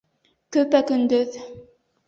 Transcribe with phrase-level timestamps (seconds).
[0.57, 1.39] Көпә-көндөҙ!..